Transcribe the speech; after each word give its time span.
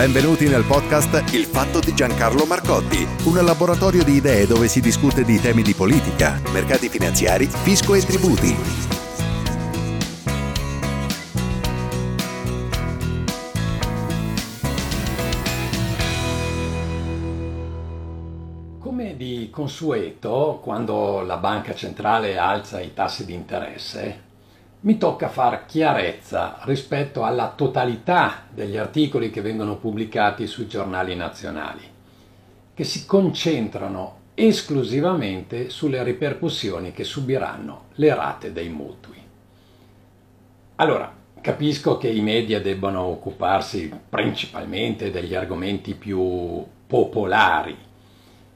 Benvenuti 0.00 0.48
nel 0.48 0.64
podcast 0.64 1.30
Il 1.34 1.44
fatto 1.44 1.78
di 1.78 1.94
Giancarlo 1.94 2.46
Marcotti, 2.46 3.06
un 3.24 3.44
laboratorio 3.44 4.02
di 4.02 4.14
idee 4.14 4.46
dove 4.46 4.66
si 4.66 4.80
discute 4.80 5.24
di 5.24 5.38
temi 5.38 5.60
di 5.60 5.74
politica, 5.74 6.40
mercati 6.54 6.88
finanziari, 6.88 7.44
fisco 7.44 7.94
e 7.94 8.00
tributi. 8.00 8.56
Come 18.78 19.16
di 19.18 19.50
consueto, 19.52 20.60
quando 20.62 21.20
la 21.20 21.36
banca 21.36 21.74
centrale 21.74 22.38
alza 22.38 22.80
i 22.80 22.94
tassi 22.94 23.26
di 23.26 23.34
interesse, 23.34 24.28
mi 24.82 24.96
tocca 24.96 25.28
far 25.28 25.66
chiarezza 25.66 26.58
rispetto 26.62 27.24
alla 27.24 27.52
totalità 27.54 28.44
degli 28.48 28.78
articoli 28.78 29.30
che 29.30 29.42
vengono 29.42 29.76
pubblicati 29.76 30.46
sui 30.46 30.66
giornali 30.66 31.14
nazionali, 31.14 31.82
che 32.72 32.84
si 32.84 33.04
concentrano 33.04 34.18
esclusivamente 34.34 35.68
sulle 35.68 36.02
ripercussioni 36.02 36.92
che 36.92 37.04
subiranno 37.04 37.88
le 37.96 38.14
rate 38.14 38.52
dei 38.52 38.70
mutui. 38.70 39.18
Allora, 40.76 41.14
capisco 41.42 41.98
che 41.98 42.08
i 42.08 42.22
media 42.22 42.58
debbano 42.60 43.02
occuparsi 43.02 43.92
principalmente 44.08 45.10
degli 45.10 45.34
argomenti 45.34 45.94
più 45.94 46.64
popolari 46.86 47.76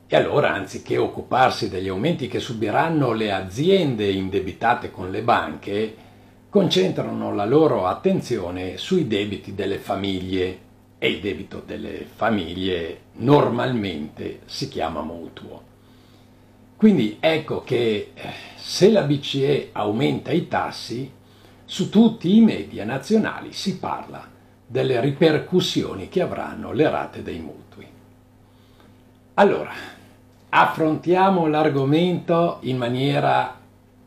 e 0.07 0.17
allora, 0.17 0.53
anziché 0.53 0.97
occuparsi 0.97 1.69
degli 1.69 1.89
aumenti 1.89 2.29
che 2.29 2.39
subiranno 2.39 3.13
le 3.13 3.33
aziende 3.33 4.09
indebitate 4.11 4.91
con 4.91 5.11
le 5.11 5.23
banche, 5.23 5.97
concentrano 6.55 7.35
la 7.35 7.47
loro 7.47 7.85
attenzione 7.85 8.77
sui 8.77 9.09
debiti 9.09 9.57
delle 9.57 9.79
famiglie 9.79 10.59
e 10.99 11.09
il 11.11 11.21
debito 11.21 11.61
delle 11.67 12.07
famiglie 12.07 13.01
normalmente 13.15 14.43
si 14.45 14.69
chiama 14.69 15.03
mutuo. 15.03 15.63
Quindi 16.77 17.17
ecco 17.19 17.65
che 17.65 18.13
eh, 18.15 18.33
se 18.55 18.93
la 18.93 19.03
BCE 19.03 19.71
aumenta 19.73 20.31
i 20.31 20.47
tassi, 20.47 21.11
su 21.65 21.91
tutti 21.91 22.37
i 22.37 22.41
media 22.41 22.85
nazionali 22.85 23.53
si 23.53 23.77
parla 23.81 24.25
delle 24.65 25.01
ripercussioni 25.01 26.09
che 26.09 26.21
avranno 26.21 26.71
le 26.71 26.89
rate 26.89 27.25
dei 27.25 27.41
mutui. 27.41 27.87
Allora, 29.35 29.73
affrontiamo 30.51 31.49
l'argomento 31.49 32.59
in 32.61 32.77
maniera, 32.77 33.59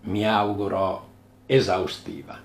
mi 0.03 0.25
auguro, 0.25 1.06
esaustiva. 1.47 2.39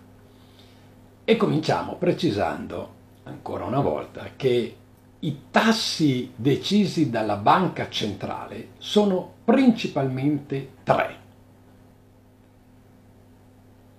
E 1.24 1.36
cominciamo 1.36 1.96
precisando 1.96 3.00
ancora 3.24 3.64
una 3.64 3.80
volta 3.80 4.30
che 4.36 4.76
i 5.18 5.36
tassi 5.50 6.32
decisi 6.34 7.10
dalla 7.10 7.36
banca 7.36 7.88
centrale 7.88 8.70
sono 8.78 9.34
principalmente 9.44 10.70
tre. 10.82 11.16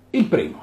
Il 0.10 0.26
primo, 0.26 0.62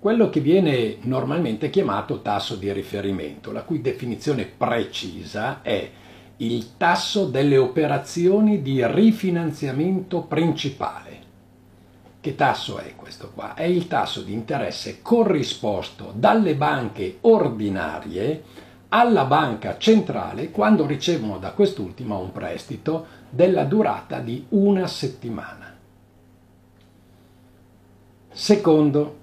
quello 0.00 0.28
che 0.30 0.40
viene 0.40 0.98
normalmente 1.02 1.70
chiamato 1.70 2.22
tasso 2.22 2.56
di 2.56 2.72
riferimento, 2.72 3.52
la 3.52 3.62
cui 3.62 3.80
definizione 3.80 4.44
precisa 4.46 5.62
è 5.62 5.90
il 6.38 6.76
tasso 6.76 7.26
delle 7.26 7.56
operazioni 7.56 8.60
di 8.62 8.84
rifinanziamento 8.84 10.22
principale 10.22 11.25
che 12.26 12.34
tasso 12.34 12.78
è 12.78 12.96
questo 12.96 13.30
qua? 13.32 13.54
È 13.54 13.62
il 13.62 13.86
tasso 13.86 14.20
di 14.22 14.32
interesse 14.32 15.00
corrisposto 15.00 16.10
dalle 16.12 16.56
banche 16.56 17.18
ordinarie 17.20 18.42
alla 18.88 19.26
banca 19.26 19.78
centrale 19.78 20.50
quando 20.50 20.86
ricevono 20.86 21.38
da 21.38 21.52
quest'ultima 21.52 22.16
un 22.16 22.32
prestito 22.32 23.06
della 23.30 23.62
durata 23.62 24.18
di 24.18 24.44
una 24.48 24.88
settimana. 24.88 25.72
Secondo, 28.32 29.18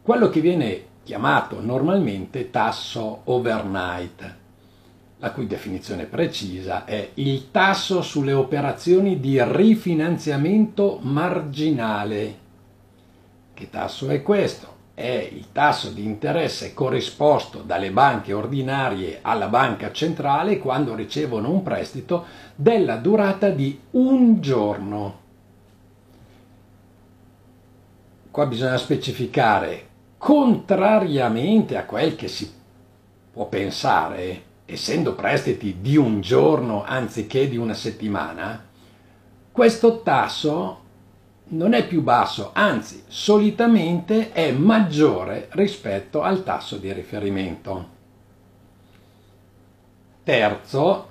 quello 0.00 0.28
che 0.28 0.40
viene 0.40 0.84
chiamato 1.02 1.60
normalmente 1.60 2.48
tasso 2.50 3.22
overnight, 3.24 4.36
la 5.20 5.32
cui 5.32 5.46
definizione 5.46 6.04
precisa 6.06 6.84
è 6.86 7.10
il 7.14 7.50
tasso 7.50 8.00
sulle 8.00 8.32
operazioni 8.32 9.20
di 9.20 9.38
rifinanziamento 9.42 10.98
marginale. 11.02 12.38
Che 13.52 13.68
tasso 13.68 14.08
è 14.08 14.22
questo? 14.22 14.78
È 14.94 15.28
il 15.30 15.52
tasso 15.52 15.90
di 15.90 16.04
interesse 16.04 16.72
corrisposto 16.72 17.60
dalle 17.60 17.90
banche 17.90 18.32
ordinarie 18.32 19.18
alla 19.20 19.48
banca 19.48 19.92
centrale 19.92 20.58
quando 20.58 20.94
ricevono 20.94 21.50
un 21.50 21.62
prestito 21.62 22.24
della 22.54 22.96
durata 22.96 23.50
di 23.50 23.78
un 23.92 24.40
giorno. 24.40 25.18
Qua 28.30 28.46
bisogna 28.46 28.78
specificare, 28.78 29.86
contrariamente 30.16 31.76
a 31.76 31.84
quel 31.84 32.16
che 32.16 32.28
si 32.28 32.50
può 33.32 33.46
pensare, 33.46 34.48
essendo 34.72 35.14
prestiti 35.14 35.78
di 35.80 35.96
un 35.96 36.20
giorno 36.20 36.84
anziché 36.84 37.48
di 37.48 37.56
una 37.56 37.74
settimana, 37.74 38.66
questo 39.50 40.02
tasso 40.02 40.78
non 41.52 41.72
è 41.72 41.86
più 41.86 42.02
basso, 42.02 42.50
anzi 42.52 43.02
solitamente 43.08 44.32
è 44.32 44.52
maggiore 44.52 45.48
rispetto 45.52 46.22
al 46.22 46.44
tasso 46.44 46.76
di 46.76 46.92
riferimento. 46.92 47.98
Terzo 50.22 51.08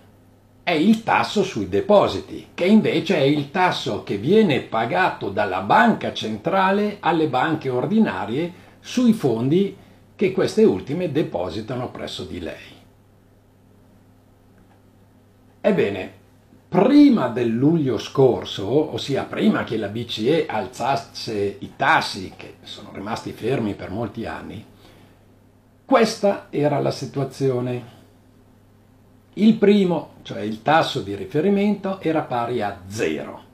è 0.64 0.72
il 0.72 1.04
tasso 1.04 1.44
sui 1.44 1.68
depositi, 1.68 2.50
che 2.54 2.66
invece 2.66 3.18
è 3.18 3.24
il 3.24 3.52
tasso 3.52 4.04
che 4.04 4.18
viene 4.18 4.62
pagato 4.62 5.30
dalla 5.30 5.62
banca 5.62 6.14
centrale 6.14 6.98
alle 7.00 7.28
banche 7.28 7.70
ordinarie 7.70 8.54
sui 8.80 9.12
fondi 9.14 9.76
che 10.16 10.32
queste 10.32 10.64
ultime 10.64 11.12
depositano 11.12 11.90
presso 11.90 12.24
di 12.24 12.40
lei. 12.40 12.79
Ebbene, 15.62 16.14
prima 16.70 17.28
del 17.28 17.50
luglio 17.50 17.98
scorso, 17.98 18.94
ossia 18.94 19.24
prima 19.24 19.66
che 19.66 19.76
la 19.76 19.90
BCE 19.90 20.46
alzasse 20.46 21.58
i 21.60 21.74
tassi, 21.76 22.32
che 22.38 22.60
sono 22.62 22.92
rimasti 22.94 23.34
fermi 23.34 23.74
per 23.74 23.90
molti 23.90 24.26
anni, 24.26 24.64
questa 25.84 26.48
era 26.50 26.80
la 26.80 26.92
situazione. 26.92 27.98
Il 29.34 29.56
primo, 29.56 30.14
cioè 30.22 30.40
il 30.42 30.62
tasso 30.62 31.02
di 31.02 31.16
riferimento, 31.16 32.00
era 32.00 32.22
pari 32.22 32.62
a 32.62 32.80
zero. 32.88 33.48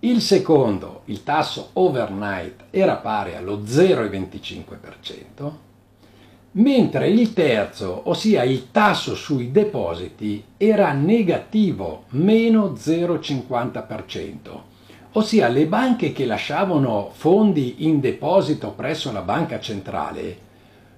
Il 0.00 0.20
secondo, 0.20 1.00
il 1.06 1.24
tasso 1.24 1.70
overnight, 1.72 2.66
era 2.70 2.96
pari 2.96 3.34
allo 3.34 3.62
0,25% 3.62 5.52
mentre 6.52 7.08
il 7.08 7.32
terzo, 7.32 8.02
ossia 8.04 8.42
il 8.42 8.70
tasso 8.70 9.14
sui 9.14 9.50
depositi, 9.50 10.44
era 10.56 10.92
negativo, 10.92 12.04
meno 12.10 12.72
0,50%, 12.72 14.36
ossia 15.12 15.48
le 15.48 15.66
banche 15.66 16.12
che 16.12 16.24
lasciavano 16.26 17.10
fondi 17.12 17.86
in 17.86 18.00
deposito 18.00 18.72
presso 18.72 19.12
la 19.12 19.22
banca 19.22 19.60
centrale 19.60 20.46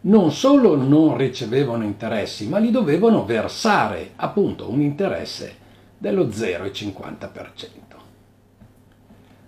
non 0.03 0.31
solo 0.33 0.77
non 0.77 1.17
ricevevano 1.17 1.85
interessi, 1.85 2.49
ma 2.49 2.59
li 2.59 2.71
dovevano 2.71 3.25
versare, 3.27 4.13
appunto, 4.17 4.71
un 4.71 4.81
interesse 4.81 5.57
dello 5.99 6.27
0,50%. 6.27 7.69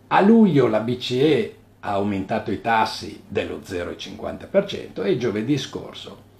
A 0.08 0.20
luglio 0.20 0.66
la 0.66 0.80
BCE 0.80 1.54
ha 1.84 1.92
aumentato 1.92 2.52
i 2.52 2.60
tassi 2.60 3.22
dello 3.26 3.60
0,50% 3.64 5.04
e 5.04 5.18
giovedì 5.18 5.58
scorso 5.58 6.30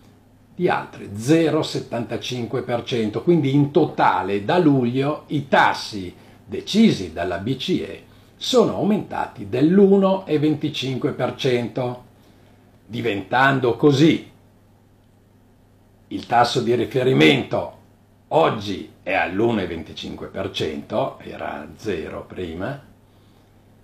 di 0.55 0.69
altri 0.69 1.11
0,75%, 1.17 3.21
quindi 3.23 3.55
in 3.55 3.73
totale 3.73 4.45
da 4.45 4.59
luglio 4.59 5.25
i 5.29 5.49
tassi 5.49 6.15
decisi 6.45 7.13
dalla 7.13 7.39
BCE 7.39 8.03
sono 8.37 8.75
aumentati 8.75 9.49
dell'1,25%, 9.49 11.97
diventando 12.87 13.77
così 13.77 14.31
il 16.09 16.27
tasso 16.27 16.61
di 16.61 16.75
riferimento. 16.75 17.79
Oggi 18.29 18.91
è 19.03 19.15
all'1,25%, 19.15 21.15
era 21.19 21.67
0 21.75 22.25
prima, 22.27 22.91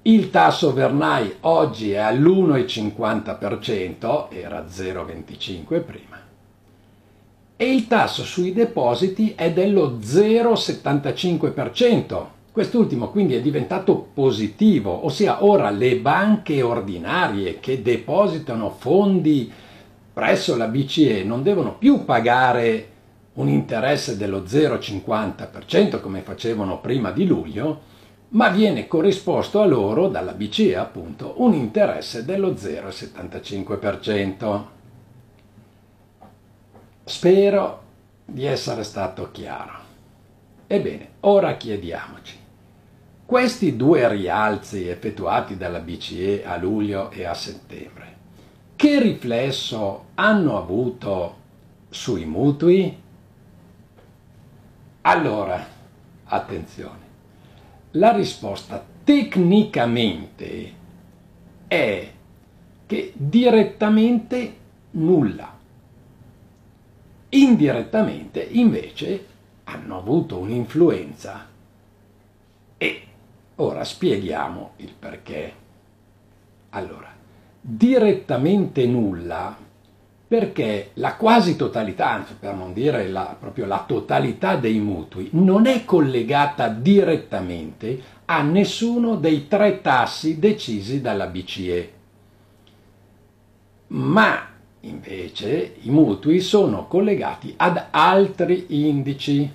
il 0.03 0.31
tasso 0.31 0.73
Vernai 0.73 1.35
oggi 1.41 1.91
è 1.93 1.99
all'1,50%, 1.99 4.29
era 4.31 4.65
0,25 4.65 5.85
prima, 5.85 6.17
e 7.57 7.75
il 7.75 7.89
tasso 7.89 8.23
sui 8.23 8.53
depositi 8.53 9.33
è 9.37 9.53
dello 9.53 9.99
0,75%. 10.01 12.27
Quest'ultimo 12.53 13.11
quindi 13.11 13.35
è 13.35 13.41
diventato 13.41 14.11
positivo, 14.15 15.05
ossia 15.05 15.45
ora 15.45 15.71
le 15.71 15.97
banche 15.97 16.63
ordinarie 16.63 17.59
che 17.61 17.83
depositano 17.83 18.71
fondi 18.71 19.53
presso 20.13 20.57
la 20.57 20.67
BCE 20.67 21.25
non 21.25 21.43
devono 21.43 21.75
più 21.77 22.05
pagare 22.05 22.91
un 23.35 23.49
interesse 23.49 24.17
dello 24.17 24.43
0,50% 24.43 26.01
come 26.01 26.23
facevano 26.23 26.81
prima 26.81 27.11
di 27.13 27.27
luglio, 27.27 27.97
ma 28.31 28.51
viene 28.51 28.87
corrisposto 28.87 29.63
a 29.63 29.67
loro 29.67 30.09
dalla 30.09 30.33
BCE 30.33 30.77
appunto 30.77 31.37
un 31.39 31.55
interesse 31.55 32.25
dello 32.25 32.53
0,75%. 32.53 34.65
Spero 37.05 37.83
di 38.25 38.45
essere 38.45 38.85
stato 38.85 39.31
chiaro. 39.31 39.87
Ebbene, 40.67 41.09
ora 41.21 41.57
chiediamoci, 41.57 42.37
questi 43.25 43.77
due 43.77 44.07
rialzi 44.09 44.89
effettuati 44.89 45.57
dalla 45.57 45.81
BCE 45.81 46.45
a 46.45 46.59
luglio 46.59 47.11
e 47.11 47.25
a 47.25 47.33
settembre, 47.33 48.17
che 48.77 49.01
riflesso 49.01 50.09
hanno 50.15 50.59
avuto 50.59 51.37
sui 51.89 52.27
mutui? 52.27 52.95
Allora, 55.01 55.67
attenzione, 56.25 57.08
la 57.93 58.13
risposta 58.15 58.85
tecnicamente 59.05 60.73
è 61.67 62.11
che 62.87 63.13
direttamente 63.15 64.57
nulla 64.93 65.57
indirettamente 67.31 68.41
invece 68.43 69.27
hanno 69.65 69.99
avuto 69.99 70.39
un'influenza. 70.39 71.47
E 72.79 73.03
ora 73.57 73.85
spieghiamo 73.85 74.73
il 74.77 74.95
perché. 74.99 75.53
Allora, 76.71 77.15
direttamente 77.61 78.87
nulla 78.87 79.57
perché 80.29 80.91
la 80.95 81.17
quasi 81.17 81.57
totalità, 81.57 82.25
per 82.39 82.55
non 82.55 82.73
dire 82.73 83.09
la, 83.09 83.35
proprio 83.39 83.65
la 83.67 83.83
totalità 83.87 84.57
dei 84.57 84.79
mutui, 84.79 85.31
non 85.33 85.67
è 85.67 85.85
collegata 85.85 86.69
direttamente 86.69 88.01
a 88.27 88.43
nessuno 88.43 89.17
dei 89.17 89.49
tre 89.49 89.81
tassi 89.81 90.39
decisi 90.39 91.01
dalla 91.01 91.27
BCE. 91.27 91.93
Ma 93.89 94.49
Invece 94.83 95.75
i 95.81 95.91
mutui 95.91 96.41
sono 96.41 96.87
collegati 96.87 97.53
ad 97.57 97.87
altri 97.91 98.67
indici 98.69 99.53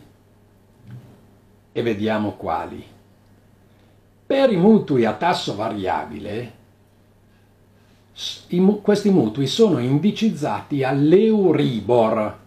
e 1.71 1.81
vediamo 1.81 2.33
quali. 2.33 2.83
Per 4.25 4.51
i 4.51 4.57
mutui 4.57 5.05
a 5.05 5.13
tasso 5.13 5.55
variabile, 5.55 6.61
questi 8.81 9.09
mutui 9.09 9.47
sono 9.47 9.79
indicizzati 9.79 10.83
all'Euribor. 10.83 12.37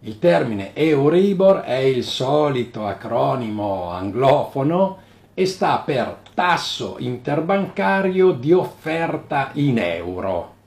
Il 0.00 0.18
termine 0.18 0.74
Euribor 0.74 1.60
è 1.60 1.76
il 1.76 2.04
solito 2.04 2.86
acronimo 2.86 3.90
anglofono 3.90 4.98
e 5.34 5.46
sta 5.46 5.78
per 5.78 6.18
tasso 6.34 6.96
interbancario 6.98 8.32
di 8.32 8.52
offerta 8.52 9.50
in 9.54 9.78
euro 9.78 10.58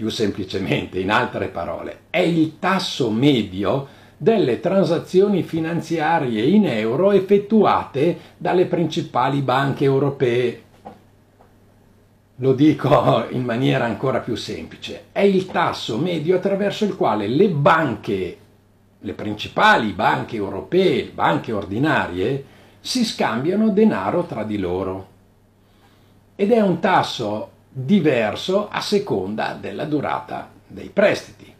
più 0.00 0.08
semplicemente, 0.08 0.98
in 0.98 1.10
altre 1.10 1.48
parole, 1.48 2.04
è 2.08 2.20
il 2.20 2.58
tasso 2.58 3.10
medio 3.10 3.86
delle 4.16 4.58
transazioni 4.58 5.42
finanziarie 5.42 6.42
in 6.42 6.66
euro 6.66 7.12
effettuate 7.12 8.18
dalle 8.38 8.64
principali 8.64 9.42
banche 9.42 9.84
europee. 9.84 10.62
Lo 12.40 12.54
dico 12.54 13.26
in 13.30 13.44
maniera 13.44 13.84
ancora 13.84 14.20
più 14.20 14.34
semplice, 14.34 15.06
è 15.12 15.20
il 15.20 15.46
tasso 15.46 15.98
medio 15.98 16.36
attraverso 16.36 16.84
il 16.84 16.96
quale 16.96 17.28
le 17.28 17.48
banche, 17.48 18.36
le 18.98 19.12
principali 19.12 19.92
banche 19.92 20.36
europee, 20.36 21.10
banche 21.12 21.52
ordinarie, 21.52 22.44
si 22.80 23.04
scambiano 23.04 23.68
denaro 23.70 24.24
tra 24.24 24.42
di 24.42 24.56
loro. 24.56 25.08
Ed 26.34 26.52
è 26.52 26.60
un 26.60 26.80
tasso 26.80 27.50
diverso 27.68 28.68
a 28.70 28.80
seconda 28.80 29.56
della 29.60 29.84
durata 29.84 30.50
dei 30.66 30.88
prestiti. 30.88 31.52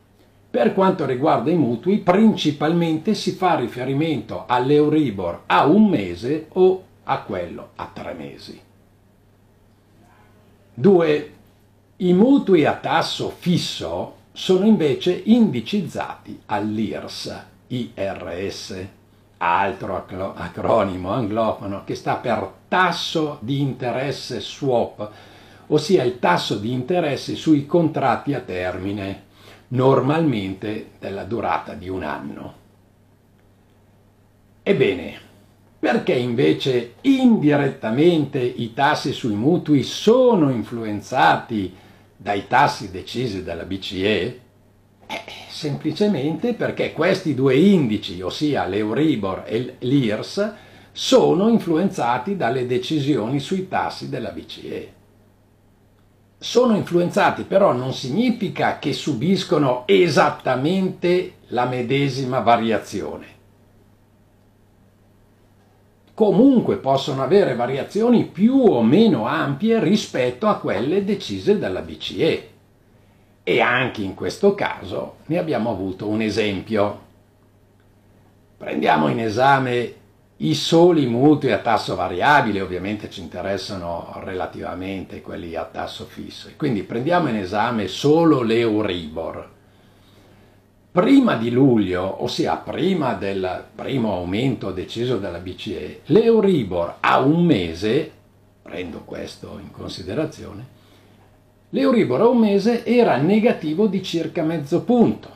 Per 0.51 0.73
quanto 0.73 1.05
riguarda 1.05 1.51
i 1.51 1.57
mutui, 1.57 1.99
principalmente 1.99 3.15
si 3.15 3.33
fa 3.33 3.55
riferimento 3.55 4.45
all'Euribor 4.47 5.43
a 5.47 5.67
un 5.67 5.89
mese 5.89 6.47
o 6.55 6.83
a 7.05 7.21
quello 7.21 7.69
a 7.77 7.91
tre 7.93 8.15
mesi. 8.15 8.69
2. 10.81 11.33
I 11.97 12.13
mutui 12.15 12.65
a 12.65 12.75
tasso 12.75 13.29
fisso 13.39 14.17
sono 14.33 14.65
invece 14.65 15.21
indicizzati 15.27 16.41
all'IRS, 16.47 17.45
IRS, 17.67 18.87
altro 19.37 20.35
acronimo 20.35 21.13
anglofono 21.13 21.85
che 21.85 21.95
sta 21.95 22.17
per 22.17 22.51
tasso 22.69 23.37
di 23.43 23.61
interesse 23.61 24.41
swap, 24.41 25.11
ossia 25.67 26.03
il 26.03 26.19
tasso 26.19 26.57
di 26.57 26.73
interesse 26.73 27.35
sui 27.35 27.67
contratti 27.67 28.33
a 28.33 28.41
termine, 28.41 29.25
normalmente 29.69 30.93
della 30.99 31.25
durata 31.25 31.75
di 31.75 31.91
un 31.91 32.03
anno. 32.03 32.55
Ebbene, 34.63 35.29
perché 35.81 36.13
invece 36.13 36.95
indirettamente 37.01 38.39
i 38.39 38.73
tassi 38.75 39.13
sui 39.13 39.35
mutui 39.35 39.83
sono 39.83 40.51
influenzati 40.51 41.75
dai 42.17 42.47
tassi 42.47 42.91
decisi 42.91 43.43
dalla 43.43 43.65
BCE? 43.65 44.41
Eh, 45.07 45.23
semplicemente 45.49 46.53
perché 46.55 46.93
questi 46.93 47.35
due 47.35 47.57
indici, 47.57 48.21
ossia 48.21 48.67
l'Euribor 48.67 49.45
e 49.47 49.77
l'IRS, 49.79 50.53
sono 50.93 51.49
influenzati 51.49 52.37
dalle 52.37 52.67
decisioni 52.67 53.41
sui 53.41 53.67
tassi 53.67 54.09
della 54.09 54.31
BCE 54.31 54.99
sono 56.43 56.75
influenzati, 56.75 57.43
però 57.43 57.73
non 57.73 57.93
significa 57.93 58.79
che 58.79 58.95
subiscono 58.95 59.83
esattamente 59.87 61.35
la 61.49 61.67
medesima 61.67 62.41
variazione. 62.41 63.27
Comunque 66.15 66.77
possono 66.77 67.23
avere 67.23 67.55
variazioni 67.55 68.25
più 68.25 68.57
o 68.57 68.83
meno 68.83 69.27
ampie 69.27 69.81
rispetto 69.81 70.47
a 70.47 70.59
quelle 70.59 71.05
decise 71.05 71.59
dalla 71.59 71.81
BCE. 71.81 72.49
E 73.43 73.61
anche 73.61 74.03
in 74.03 74.15
questo 74.15 74.55
caso 74.55 75.17
ne 75.27 75.39
abbiamo 75.39 75.71
avuto 75.71 76.07
un 76.07 76.21
esempio. 76.21 77.09
Prendiamo 78.57 79.09
in 79.09 79.21
esame 79.21 79.95
i 80.43 80.55
soli 80.55 81.07
mutui 81.07 81.53
a 81.53 81.59
tasso 81.59 81.95
variabile 81.95 82.63
ovviamente 82.63 83.11
ci 83.11 83.21
interessano 83.21 84.21
relativamente 84.25 85.21
quelli 85.21 85.55
a 85.55 85.65
tasso 85.65 86.07
fisso. 86.07 86.49
Quindi 86.57 86.83
prendiamo 86.83 87.29
in 87.29 87.37
esame 87.37 87.89
solo 87.89 88.41
l'Euribor. 88.41 89.59
Prima 90.93 91.37
di 91.37 91.51
luglio, 91.51 92.23
ossia 92.23 92.57
prima 92.57 93.15
del 93.15 93.65
primo 93.75 94.13
aumento 94.13 94.73
deciso 94.73 95.19
dalla 95.19 95.39
BCE, 95.39 96.01
l'Euribor 96.07 96.97
a 97.01 97.21
un 97.21 97.45
mese, 97.45 98.11
prendo 98.63 99.03
questo 99.05 99.59
in 99.61 99.71
considerazione, 99.71 100.67
l'Euribor 101.71 102.21
a 102.21 102.29
un 102.29 102.39
mese 102.39 102.85
era 102.85 103.17
negativo 103.17 103.87
di 103.87 104.03
circa 104.03 104.43
mezzo 104.43 104.83
punto. 104.83 105.29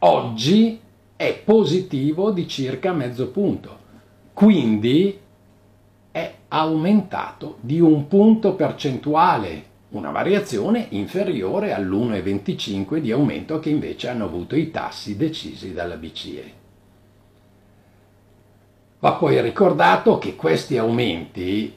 Oggi 0.00 0.80
è 1.14 1.40
positivo 1.44 2.30
di 2.30 2.48
circa 2.48 2.92
mezzo 2.92 3.28
punto 3.28 3.80
quindi 4.40 5.18
è 6.10 6.34
aumentato 6.48 7.58
di 7.60 7.78
un 7.78 8.08
punto 8.08 8.54
percentuale, 8.54 9.64
una 9.90 10.10
variazione 10.10 10.86
inferiore 10.90 11.72
all'1,25 11.72 12.98
di 12.98 13.10
aumento 13.10 13.58
che 13.58 13.70
invece 13.70 14.08
hanno 14.08 14.24
avuto 14.24 14.56
i 14.56 14.70
tassi 14.70 15.16
decisi 15.16 15.72
dalla 15.72 15.96
BCE. 15.96 16.52
Va 19.00 19.12
poi 19.12 19.40
ricordato 19.40 20.18
che 20.18 20.36
questi 20.36 20.76
aumenti 20.78 21.76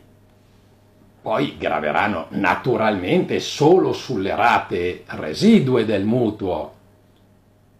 poi 1.22 1.58
graveranno 1.58 2.27
naturalmente 2.29 3.39
solo 3.39 3.93
sulle 3.93 4.36
rate 4.36 5.03
residue 5.05 5.86
del 5.86 6.03
mutuo 6.03 6.82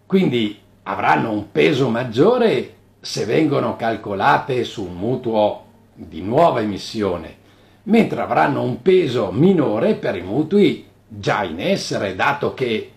quindi 0.06 0.58
avranno 0.84 1.32
un 1.32 1.50
peso 1.50 1.88
maggiore 1.88 2.74
se 3.00 3.24
vengono 3.24 3.74
calcolate 3.74 4.64
su 4.64 4.84
un 4.84 4.94
mutuo 4.94 5.64
di 5.94 6.20
nuova 6.22 6.60
emissione, 6.60 7.38
mentre 7.84 8.20
avranno 8.20 8.62
un 8.62 8.82
peso 8.82 9.30
minore 9.32 9.94
per 9.94 10.16
i 10.16 10.22
mutui 10.22 10.86
già 11.06 11.42
in 11.44 11.60
essere, 11.60 12.14
dato 12.14 12.54
che 12.54 12.90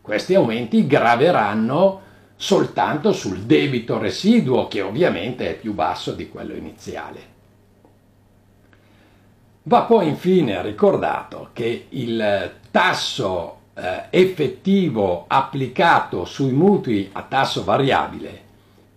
questi 0.00 0.34
aumenti 0.34 0.86
graveranno 0.86 2.00
soltanto 2.36 3.12
sul 3.12 3.40
debito 3.40 3.98
residuo, 3.98 4.66
che 4.66 4.80
ovviamente 4.80 5.50
è 5.50 5.54
più 5.54 5.74
basso 5.74 6.12
di 6.12 6.28
quello 6.28 6.54
iniziale. 6.54 7.28
Va 9.64 9.82
poi 9.82 10.08
infine 10.08 10.62
ricordato 10.62 11.50
che 11.52 11.86
il 11.90 12.52
tasso 12.70 13.58
eh, 13.74 14.04
effettivo 14.10 15.24
applicato 15.28 16.24
sui 16.24 16.52
mutui 16.52 17.10
a 17.12 17.22
tasso 17.22 17.62
variabile 17.62 18.48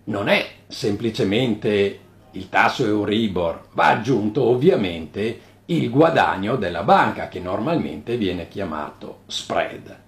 non 0.04 0.28
è 0.28 0.46
semplicemente 0.66 2.00
il 2.34 2.48
tasso 2.48 2.84
Euribor, 2.84 3.68
va 3.72 3.88
aggiunto 3.88 4.42
ovviamente 4.42 5.40
il 5.66 5.90
guadagno 5.90 6.56
della 6.56 6.82
banca 6.82 7.28
che 7.28 7.40
normalmente 7.40 8.16
viene 8.16 8.48
chiamato 8.48 9.20
spread. 9.26 9.98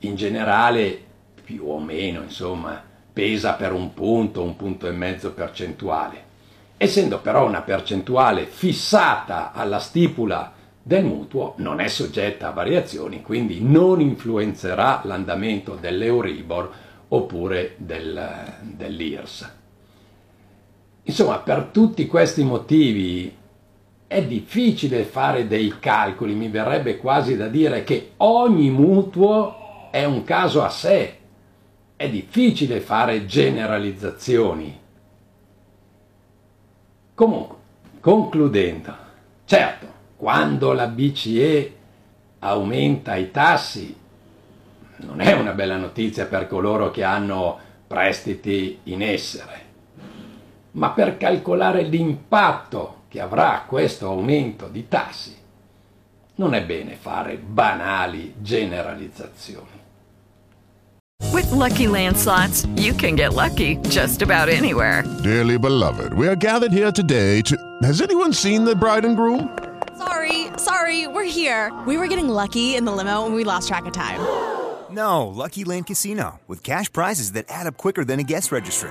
In 0.00 0.14
generale, 0.14 0.98
più 1.42 1.64
o 1.66 1.78
meno, 1.78 2.22
insomma, 2.22 2.82
pesa 3.12 3.54
per 3.54 3.72
un 3.72 3.92
punto, 3.94 4.42
un 4.42 4.56
punto 4.56 4.86
e 4.86 4.92
mezzo 4.92 5.32
percentuale. 5.32 6.24
Essendo 6.76 7.18
però 7.20 7.46
una 7.46 7.62
percentuale 7.62 8.46
fissata 8.46 9.52
alla 9.52 9.78
stipula 9.78 10.52
del 10.82 11.04
mutuo, 11.04 11.54
non 11.56 11.80
è 11.80 11.88
soggetta 11.88 12.48
a 12.48 12.52
variazioni, 12.52 13.22
quindi 13.22 13.60
non 13.60 14.00
influenzerà 14.00 15.00
l'andamento 15.04 15.76
dell'Euribor 15.80 16.70
oppure 17.08 17.74
del, 17.78 18.54
dell'IRS. 18.60 19.64
Insomma, 21.08 21.38
per 21.38 21.68
tutti 21.70 22.06
questi 22.08 22.42
motivi 22.42 23.32
è 24.08 24.24
difficile 24.24 25.04
fare 25.04 25.46
dei 25.46 25.78
calcoli, 25.78 26.34
mi 26.34 26.48
verrebbe 26.48 26.96
quasi 26.96 27.36
da 27.36 27.46
dire 27.46 27.84
che 27.84 28.12
ogni 28.18 28.70
mutuo 28.70 29.90
è 29.92 30.04
un 30.04 30.24
caso 30.24 30.64
a 30.64 30.68
sé, 30.68 31.18
è 31.94 32.08
difficile 32.10 32.80
fare 32.80 33.24
generalizzazioni. 33.24 34.80
Comunque, 37.14 37.56
concludendo, 38.00 38.96
certo, 39.44 39.86
quando 40.16 40.72
la 40.72 40.88
BCE 40.88 41.74
aumenta 42.40 43.14
i 43.14 43.30
tassi, 43.30 43.96
non 44.96 45.20
è 45.20 45.32
una 45.34 45.52
bella 45.52 45.76
notizia 45.76 46.26
per 46.26 46.48
coloro 46.48 46.90
che 46.90 47.04
hanno 47.04 47.58
prestiti 47.86 48.80
in 48.84 49.02
essere, 49.02 49.65
ma 50.76 50.90
per 50.90 51.16
calcolare 51.16 51.82
l'impatto 51.82 53.02
che 53.08 53.20
avrà 53.20 53.64
questo 53.66 54.08
aumento 54.08 54.68
di 54.68 54.88
tassi, 54.88 55.34
non 56.36 56.54
è 56.54 56.62
bene 56.64 56.96
fare 56.96 57.36
banali 57.36 58.34
generalizzazioni. 58.38 59.84
With 61.32 61.50
lucky 61.50 61.86
landslots, 61.86 62.66
you 62.76 62.94
can 62.94 63.14
get 63.14 63.32
lucky 63.32 63.76
just 63.88 64.20
about 64.20 64.48
anywhere. 64.48 65.02
Dearly 65.22 65.58
beloved, 65.58 66.12
we 66.12 66.28
are 66.28 66.36
gathered 66.36 66.72
here 66.72 66.92
today 66.92 67.40
to. 67.42 67.56
Has 67.82 68.02
anyone 68.02 68.32
seen 68.32 68.64
the 68.64 68.74
bride 68.74 69.06
and 69.06 69.16
groom? 69.16 69.48
Sorry, 69.96 70.48
sorry, 70.58 71.06
we're 71.06 71.24
here. 71.24 71.72
We 71.86 71.96
were 71.96 72.06
getting 72.06 72.28
lucky 72.28 72.76
in 72.76 72.84
the 72.84 72.92
limo 72.92 73.24
and 73.24 73.34
we 73.34 73.44
lost 73.44 73.68
track 73.68 73.86
of 73.86 73.94
time. 73.94 74.20
No, 74.90 75.26
Lucky 75.26 75.64
Land 75.64 75.86
Casino, 75.86 76.38
with 76.46 76.62
cash 76.62 76.92
prizes 76.92 77.32
that 77.32 77.46
add 77.48 77.66
up 77.66 77.76
quicker 77.78 78.04
than 78.04 78.20
a 78.20 78.22
guest 78.22 78.52
registry. 78.52 78.90